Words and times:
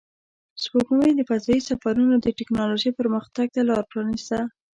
سپوږمۍ 0.63 1.11
د 1.15 1.21
فضایي 1.29 1.61
سفرونو 1.69 2.15
د 2.19 2.27
تکنالوژۍ 2.39 2.91
پرمختګ 2.99 3.47
ته 3.55 3.61
لار 3.69 3.83
پرانیسته 3.91 4.39